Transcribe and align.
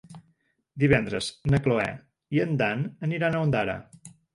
Divendres 0.83 1.29
na 1.53 1.61
Cloè 1.67 1.87
i 2.39 2.45
en 2.49 2.61
Dan 2.65 2.87
aniran 3.11 3.35
a 3.41 3.49
Ondara. 3.49 3.83